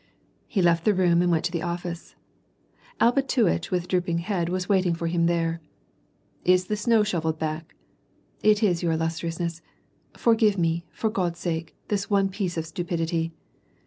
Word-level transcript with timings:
He 0.47 0.63
left 0.63 0.83
the 0.83 0.95
room 0.95 1.21
and 1.21 1.29
went 1.29 1.45
to 1.45 1.51
the 1.51 1.59
ofl&ce. 1.59 2.15
Alpatuitch, 2.99 3.69
with 3.69 3.87
drooping 3.87 4.17
head, 4.17 4.49
was 4.49 4.67
waiting 4.67 4.95
for 4.95 5.05
him 5.05 5.27
there." 5.27 5.61
Is 6.53 6.65
the 6.65 6.75
snow 6.75 7.03
shovelled 7.03 7.37
back?"" 7.37 7.75
It 8.51 8.63
is, 8.63 8.81
your 8.81 8.93
illustriousness; 8.93 9.61
forgive 10.17 10.57
me, 10.57 10.85
for 10.91 11.11
God's 11.11 11.37
sake, 11.37 11.75
this 11.89 12.09
one 12.09 12.29
piece 12.29 12.57
of 12.57 12.65
stupidity. 12.65 13.31